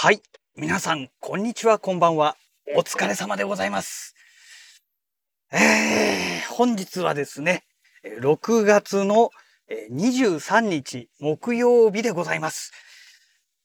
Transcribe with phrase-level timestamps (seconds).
[0.00, 0.22] はい。
[0.54, 2.36] 皆さん、こんにちは、こんばんは。
[2.76, 4.14] お疲れ様でございます。
[5.50, 7.64] えー、本日はですね、
[8.20, 9.30] 6月の
[9.90, 12.70] 23日木曜日でございます。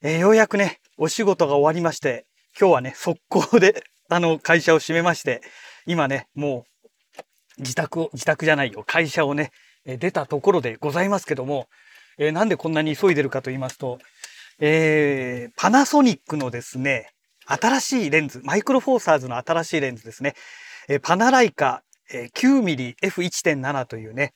[0.01, 2.25] えー、ようやくね、お仕事が終わりまして、
[2.59, 5.43] 今日はね、速攻で、 あの、会社を閉めまして、
[5.85, 9.51] 今ね、もう、自宅を、自宅じゃないよ、会社をね、
[9.85, 11.69] 出たところでございますけども、
[12.17, 13.99] えー、なんでこんなに急いでるかと言いますと、
[14.59, 17.09] えー、パナソニックのですね、
[17.45, 20.35] 新しいレンズ、マイクロフォーサーズの新しいレンズですね、
[20.87, 24.33] えー、パナライカ、えー、9mmF1.7 というね、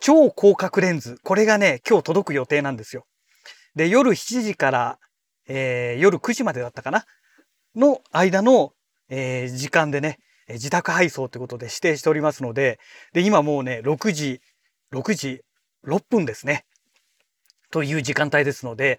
[0.00, 3.06] 超広角レンズ、これがね、今日届く予定なんですよ。
[3.76, 4.98] で、夜7時から、
[5.48, 7.04] えー、夜9時までだったかな？
[7.76, 8.72] の間の、
[9.08, 10.18] えー、時間でね、
[10.48, 12.80] 自宅配送ということで指定しておりますので、
[13.12, 14.40] で、今もうね、6時、
[14.92, 15.42] 6時
[15.86, 16.64] 6分ですね。
[17.70, 18.98] という時間帯ですので、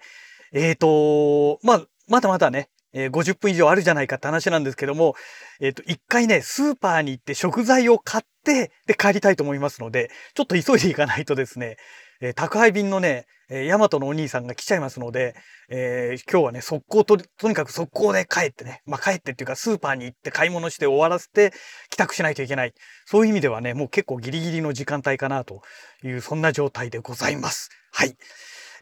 [0.52, 5.14] えっ、ー、と、まあ、まだまだね、えー、50分以上あるじゃないかって話なんですけども、
[5.60, 11.76] えっ、ー、と、一回ね、スーパーに行って食材を買って、で、帰りたいと思いますので、ちょっと急いでいかないとですね、
[12.20, 15.34] えー、宅配便のね、えー、ヤマトのお兄さんが来ちゃいますので、
[15.70, 21.52] えー、今日はね、速攻と、とにかく速攻で帰ってね、まあ、帰ってっていうか、スーパーに行って買い物して終わらせて、
[21.90, 22.74] 帰宅しないといけない。
[23.06, 25.62] そういう意味ではね、もう結構ギリギリの時間帯かなと
[26.04, 27.70] いう、そんな状態でございます。
[27.92, 28.16] はい。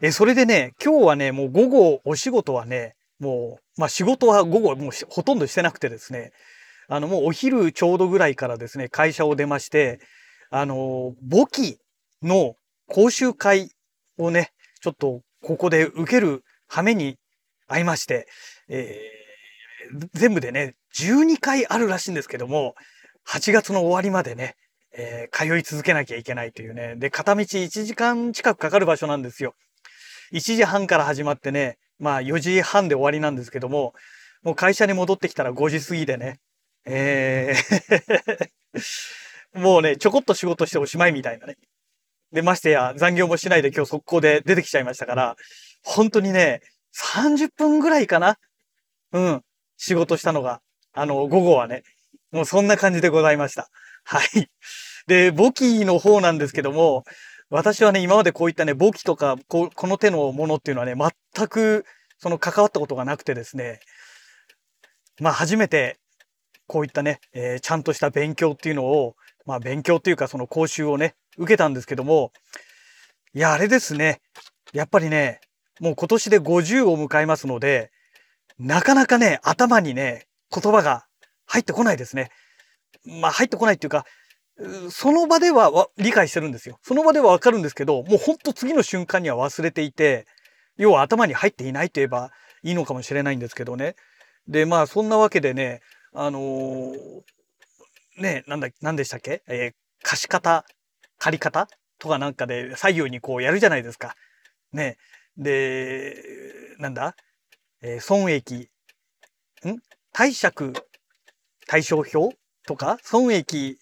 [0.01, 6.31] えそれでね、今日はね、もう午後お仕事はね、もう、まあ仕事は午後もうほとんどしてなくてですね、
[6.87, 9.99] あのもうお昼ちょうどぐらいからですね、会社を出まして、
[10.51, 11.79] あの、簿記
[12.21, 12.55] の
[12.87, 13.71] 講習会
[14.17, 17.17] をね、ちょっとここで受ける羽目に
[17.67, 18.27] 会いまして、
[18.69, 22.75] えー、全部でね、12回あるらしいんですけども、
[23.27, 24.55] 8月の終わりまでね、
[24.95, 26.95] えー、通い続けなきゃいけないというね。
[26.97, 29.53] で、片道1時間近くかかる場所なんですよ。
[30.33, 33.93] 1時半から始まってね、まあ4時半で終わりなんですけども、
[34.43, 36.39] もう会社に戻ってきたら5時過ぎでね、
[36.85, 38.49] えー
[39.59, 41.57] もうね、ちょこっと仕事しておしまいみたいなね。
[42.31, 45.35] で、ましてや残業もしないで今日速攻で出てきちゃいましたから、
[45.83, 46.61] 本当にね、
[46.95, 48.37] 30分ぐらいかな
[49.13, 49.41] うん。
[49.77, 50.61] 仕事したのが、
[50.93, 51.83] あの、午後はね。
[52.31, 53.69] もうそんな感じでございました。
[54.03, 54.49] はい。
[55.07, 57.03] で、簿記の方なんですけども、
[57.49, 60.95] 私はね、今までこういったね、簿記とかこ、この手のものっていうのはね、
[61.35, 61.85] 全く、
[62.17, 63.79] その関わったことがなくてですね、
[65.21, 65.97] まあ初めて、
[66.67, 69.15] こういったね、えー、ちゃんとした勉強っていうのを、
[69.45, 72.33] まあ勉強っていうかその講習をね、受けたんですけども、
[73.33, 74.19] いや、あれですね、
[74.73, 75.39] やっぱりね、
[75.79, 77.91] もう今年で50を迎えますので、
[78.59, 81.05] なかなかね、頭にね、言葉が
[81.45, 82.29] 入ってこないですね。
[83.05, 84.05] まあ入ってこないっていうか、
[84.89, 86.79] その場では理解してるんですよ。
[86.81, 90.25] その場ではわかるんですけど、もうほんと次の瞬間には忘れていて、
[90.77, 92.31] 要は頭に入っていないと言えば
[92.63, 93.95] いいのかもしれないんですけどね。
[94.47, 95.81] で、まあそんなわけでね、
[96.13, 96.93] あのー、
[98.17, 99.43] ね、なんだ、なんでしたっけ？
[99.47, 100.65] えー、貸し方、
[101.19, 101.67] 借り方
[101.99, 104.15] とかなんかで左右にこうやるじゃないですか。
[104.73, 104.97] ね。
[105.37, 106.15] で、
[106.79, 107.15] なんだ？
[107.83, 108.69] えー、損益、
[109.65, 109.77] ん？
[110.13, 110.73] 貸借
[111.67, 112.35] 対照表
[112.65, 112.97] とか？
[113.03, 113.77] 損益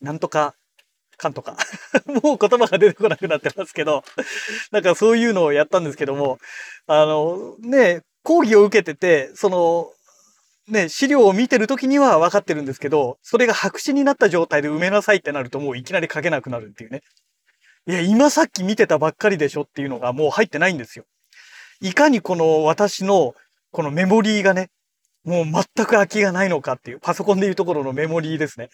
[0.00, 0.54] なんとか、
[1.16, 1.56] かんとか。
[2.06, 4.04] もう言葉が出てこなくなってますけど、
[4.70, 6.38] なんかそういうのをやったんですけども、
[6.86, 9.92] あの、ね、講義を受けてて、その、
[10.68, 17.02] ね、資料を見てる時には分かってるんですけど、それが白紙になった状態で埋めなさいってなるともういきなり書けなくなるっていうね。
[17.86, 21.04] いや、今さっき見てたばっかりでしょっていうのがもう入ってないんですよ。
[21.82, 23.34] いかにこの私の
[23.72, 24.70] このメモリーがね、
[25.24, 28.70] もう全く空きがないのかっていう、パソコンでいうところのメモリーですね。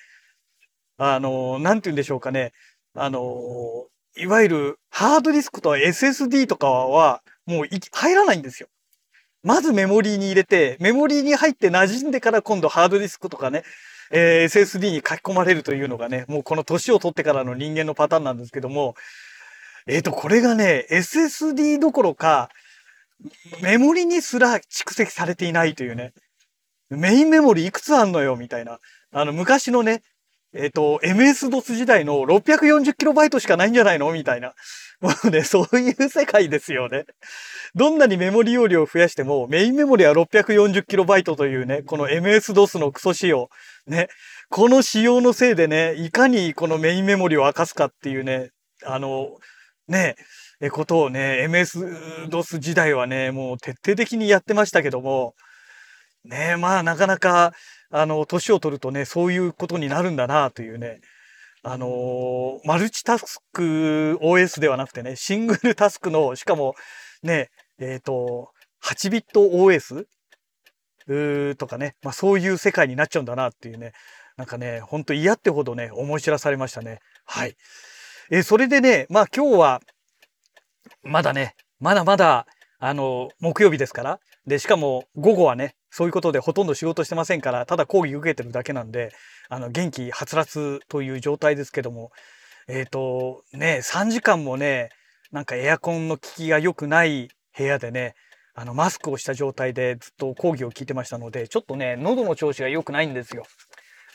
[1.03, 2.53] あの、なんて言うんでしょうかね。
[2.95, 3.87] あの、
[4.19, 8.69] いわゆるハードディスクと SSD とかはもう入らないんですよ。
[9.43, 13.63] まずメモリーに入れて、メモリーに入って馴染んでから今度ハードディスクとかね、
[14.11, 18.95] えー、SSD に書き込まれるというのがね、もうこの年を取ってからの人間のパターンなんですけども、
[19.87, 22.51] えっ、ー、と、これがね、SSD どころか、
[23.63, 26.13] メモリにすら蓄積されていないというね、
[26.91, 28.81] メインメモリいくつあんのよ、みたいな。
[29.13, 30.03] あの、昔のね、
[30.53, 34.13] えっ、ー、と、MS-DOS 時代の 640KB しかないんじゃないの？
[34.13, 34.55] みたいな。
[35.01, 37.07] もうね、そういう世界ですよね。
[37.75, 43.49] どんなにメモリ容量を増やしても、メインメモリは 640KB というね、この MS-DOS のクソ仕様。
[43.87, 44.09] ね。
[44.51, 48.51] この仕様のせいでね、いかにこのメインメモリを明かすかっていうね、
[48.85, 49.37] あの、
[49.87, 50.17] ね、
[50.61, 55.35] え、ことをね、MS-DOS 時代はね、もう徹底的にやってましたけども、
[56.25, 57.53] ね、まあなかなか、
[57.91, 61.01] あの、年を取るとね、そういうことになるんだなというね、
[61.63, 66.75] あのマルチタスク OS ではなくてね、シングルタスクの、しかも
[67.23, 68.51] ね、えっ、ー、と、
[68.83, 70.07] 8ビット OS
[71.57, 73.93] とかね、まあ、そういう世界になっちゃうんだなっていうね、
[74.37, 77.01] なんかね、ほんと嫌ってほどね、思い知らされましたね。
[77.27, 77.57] はい。
[78.31, 79.81] えそれでね、まあ今日は、
[81.03, 82.47] まだね、まだまだ、
[82.79, 84.21] あの、木曜日ですから。
[84.47, 89.13] で、しかも午後はね、そういうことでほとんど仕事してませんから、ただ講義受けてるだけなんで、
[89.49, 92.13] あの、元気はつらつという状態ですけども、
[92.69, 94.91] えっ、ー、と、ね、3時間もね、
[95.33, 98.15] なんかエアコンの効きが良くない部屋でね、
[98.55, 103.45] あの、マスクをした状態でずっと講義を聞いてましたので、ちょっとね、喉の調子が良くないんですよ。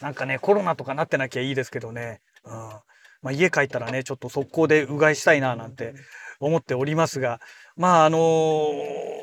[0.01, 2.21] なんかね、コロナとかなってなきゃいいですけどね。
[2.43, 2.53] うん。
[2.53, 5.93] まあ、家帰ったらね、ちょっと速攻でうがいしたいな、なんて
[6.39, 7.39] 思っておりますが、
[7.75, 9.14] まあ、あのー、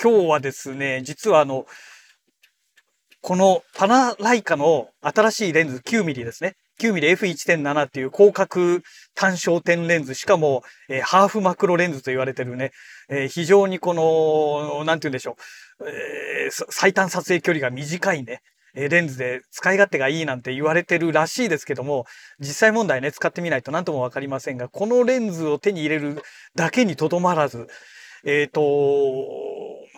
[0.00, 1.66] 今日はですね、実はあの、
[3.20, 6.54] このパナライカの新しいレンズ 9mm ですね。
[6.80, 8.80] 9mmF1.7 っていう広角
[9.14, 12.72] 単焦点レンズ、しかも、えー、ハーフマクロレンズと言われてるね、
[13.08, 15.36] えー、非常にこの、なんて言うんでしょ
[15.78, 18.40] う、えー、最短撮影距離が短いね、
[18.74, 22.06] えレンズで使い勝手がいいなんて言われてるらしいですけども、
[22.40, 26.22] 実際問題ね、使ってみないと何ともわかりませんが、このレンズを手に入れる
[26.54, 27.66] だけにとどまらず、
[28.24, 28.62] えっ、ー、と、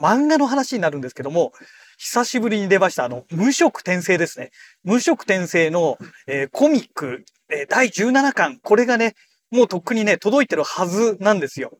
[0.00, 1.52] 漫画の話になるんですけども、
[1.98, 4.50] 久しぶりに出ました、あの、無職転生ですね。
[4.82, 9.14] 無職転生の、えー、コミック、えー、第17巻、これがね、
[9.50, 11.78] もうとっくにね、届いてるはずなんですよ。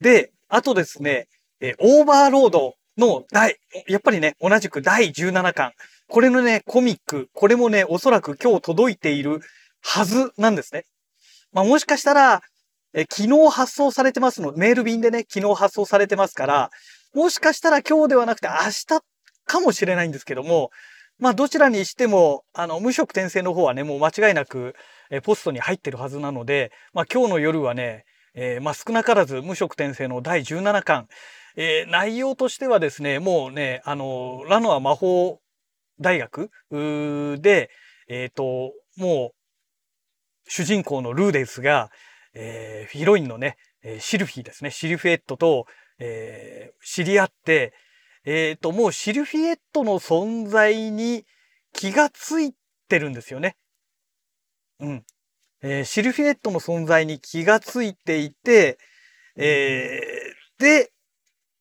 [0.00, 1.26] で、あとですね、
[1.60, 3.56] えー、オーバーロードの第、
[3.88, 5.72] やっぱりね、同じく第17巻。
[6.08, 9.40] これのね、コミック、これもね、おそらく今日届いている
[9.82, 10.84] はずなんですね。
[11.52, 12.42] まあ、もしかしたら、
[12.92, 16.70] え昨日発送されてますの、メール便でね、昨日発送されてますから、
[17.14, 19.02] もしかしたら今日ではなくて明日
[19.46, 20.70] かもしれないんですけども、
[21.18, 24.74] まあどちらにしても、あの、無色転生の方はね、もう間違いなく、
[25.10, 31.06] えポストに入ってるはずなので、まあ今日の夜はね、えー、まあ少なからず無色転生の第17巻、
[31.56, 35.38] えー、内容としてはですね、もうね、あの、ラノア魔法
[36.00, 36.50] 大学
[37.40, 37.70] で、
[38.08, 41.90] えっ、ー、と、もう、主人公のルーデスが、
[42.34, 43.56] えー、ヒロインのね、
[44.00, 45.66] シルフィーですね、シルフィエットと、
[45.98, 47.72] えー、知り合って、
[48.24, 51.24] えっ、ー、と、もうシルフィエットの存在に
[51.72, 52.54] 気がつい
[52.88, 53.56] てるんですよね。
[54.80, 55.04] うん。
[55.62, 58.78] えー、シルフィエットの存在に気がついていて、
[59.36, 60.92] えー、で、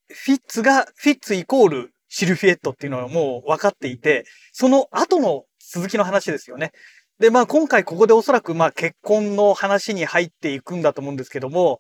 [0.10, 6.72] フィッツが、フィッツイコールシルフィエットっていうのはもう分かっていて、その後の続きの話ですよね。
[7.20, 11.80] で、まあ今回ここでおそらくまあ結婚の話に入っていくんだと思うんですけども、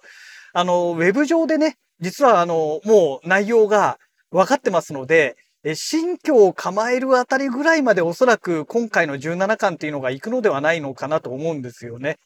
[0.53, 3.97] あの、ウェブ上でね、実はあの、もう内容が
[4.31, 5.35] 分かってますので、
[5.75, 12.17] 新居を構えるあたりぐらいまでおそらく今回の17巻っていうのが行くのではないのかなと思うんですよね。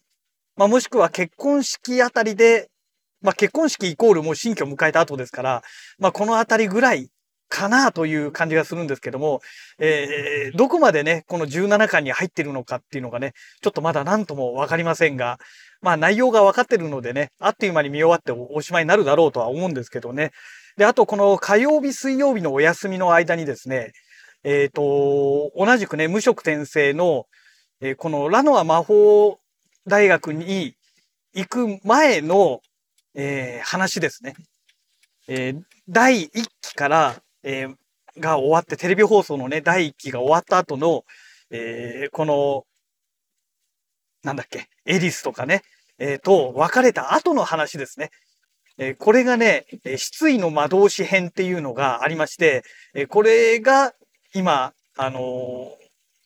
[0.55, 2.69] まあもしくは結婚式あたりで、
[3.21, 5.61] まあ結婚式イコールもう新居を迎えた後ですから、
[5.99, 7.09] まあこのあたりぐらい
[7.47, 9.41] かなという感じがするんですけども、
[9.79, 15.37] えー、どこまでね、この17巻に入ってるのかっていうのがね、ちょっとまだ何ともわかりませんが、
[15.81, 20.31] まあ内容が分かってるのでね、あっという間に見終わっておしまいになるだろうとは思うんですけどね。
[20.77, 23.91] で、あとこの火曜日、水曜日のお休みの間にですね、
[24.43, 27.25] えっ、ー、と、同じくね、無職転生の、
[27.81, 29.39] えー、このラノア魔法
[29.87, 30.75] 大学に
[31.33, 32.61] 行く前の、
[33.15, 34.35] えー、話ですね。
[35.27, 36.29] えー、第1
[36.61, 37.75] 期から、えー、
[38.19, 41.03] が終わって、テレビ放送のね、第1期が終わった後の、
[41.49, 42.65] えー、この、
[44.23, 45.61] なんだっけ、エリスとかね、
[45.99, 48.09] えー、と、別れた後の話ですね。
[48.79, 49.65] えこれがね、
[49.97, 52.63] 失意の魔導士編っていうのがありまして、
[52.93, 53.93] えこれが
[54.35, 55.77] 今、あのー、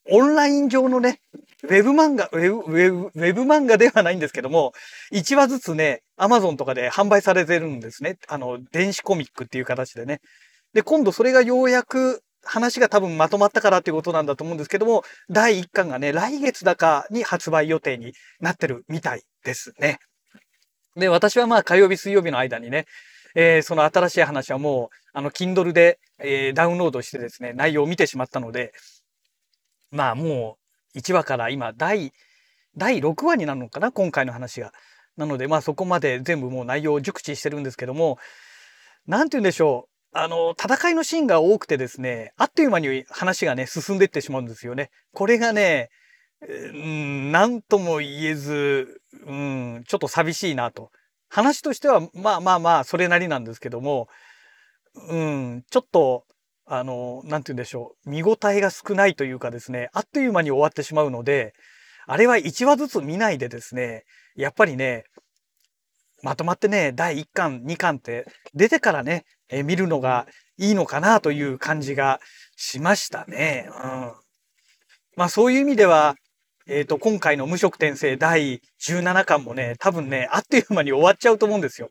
[0.09, 1.21] オンライン上のね、
[1.63, 4.73] ウェブ漫画、ウェブ、ウェブ、ウェブ漫画ではないんですけども、
[5.13, 8.17] 1話ずつね、アマゾンとかで販売されてるんですね。
[8.27, 10.19] あの、電子コミックっていう形でね。
[10.73, 19.99] で、今度それがようやく話が多分まとまったからっていうことなんだと思うんですけども、第1巻がね、来月だかに発売予定になってるみたいですね。
[20.95, 22.85] で、私はまあ火曜日、水曜日の間にね、
[23.35, 28.73] えー、その新しい話はもう、あの、Kindle で、えー、ダウンロードしてですね、内容を見てしまったので、
[29.91, 30.57] まあも
[30.95, 32.11] う、1話から今、第、
[32.75, 34.73] 第6話になるのかな今回の話が。
[35.17, 38.17] なので、まあそこまで全部もう内容を熟知してるんですけども、
[39.07, 39.90] なんて言うんでしょう。
[40.13, 44.91] あの、戦いのシーンが多くてですね、あっという間に話がね、進んでいってしまうんですよね。
[45.13, 45.89] これがね、
[46.47, 50.91] うん、なんとも言えず、うん、ちょっと寂しいなと。
[51.29, 54.09] 話としては、まあまあまあ、それなりなんですけども、
[55.07, 56.25] うん、ちょっと、
[56.65, 58.09] あの、なんて言うんでしょう。
[58.09, 61.53] 見応えが少ないというかですね、あっという間に終わってしまうので、
[62.05, 64.03] あれは1話ずつ見ないでですね、
[64.35, 65.05] やっぱりね、
[66.23, 70.27] まとまってね、第1巻、2巻って出てからね、え見るのが
[70.57, 72.19] いいのかなという感じが
[72.55, 73.67] しましたね。
[73.67, 74.11] うん。
[75.17, 76.15] まあそういう意味では、
[76.67, 81.89] えっ、ー、と、今回の無職転生第17巻もね、多分ね、あっという間に終わっちゃうと思うんですよ。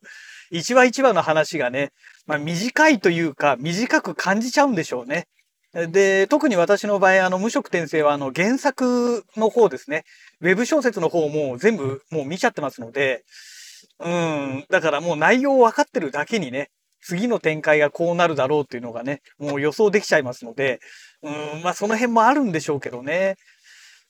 [0.50, 1.90] 一話一話の話がね、
[2.26, 5.26] まあ短いというか、短く感じちゃうんでしょうね。
[5.72, 10.04] で、特に私の場合、あの、無職転生は、あの、原作の方ですね。
[10.40, 13.24] ウェブ小説の方も全部もう見ちゃってますので、
[14.00, 16.70] うん、だからもう内容分かってるだけにね、
[17.02, 20.80] 次の展開がこうなるだろうっていうのがね、もう予想できちゃいますので、
[21.22, 23.36] うん、まあその辺もあるんでしょうけどね。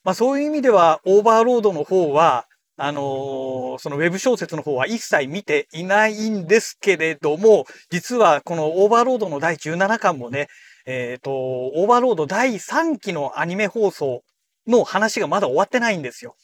[0.04, 10.48] まあそういう意味では、オーバーロードの方は、あのー、そのウェブ小説の方は一切見ていないんですけれども、実はこのオーバーロードの第17巻もね、
[10.86, 14.22] えっ、ー、と、オーバーロード第3期のアニメ放送
[14.66, 16.36] の話がまだ終わってないんですよ。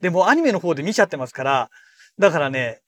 [0.00, 1.70] でもアニメの方で見ちゃってますから、
[2.20, 2.80] だからね、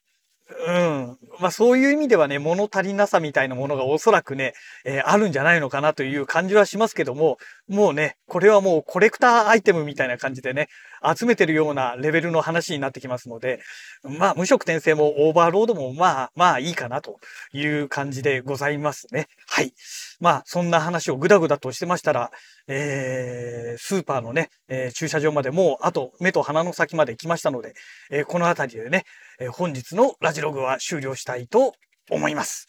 [0.67, 1.19] うん。
[1.39, 4.53] まあそういう意味ではね、物足りなさみたいなものがおそらくね、
[4.85, 7.39] えー、あるんじゃないのかなという感じはしますけども、
[7.71, 10.69] もうね、これはもうコレクターアイテムみたいな感じでね、
[11.17, 13.61] 集めてるようなレベルの話になってきますので、
[14.03, 17.21] まあ無色転生もオーバーロードもまあまあいいかなと
[17.53, 19.29] いう感じでございますね。
[19.47, 19.73] はい。
[20.19, 22.33] まあそんな話をぐだぐだとしてましたら、
[22.67, 27.75] えー、スーパーのね、えー、駐車場までもうあと目と鼻の先まで来ましたので、
[28.11, 29.05] えー、この辺りでね、
[29.39, 31.75] え本日のラジログは終了したいと
[32.11, 32.67] 思います。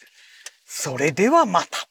[0.65, 1.90] それではまた。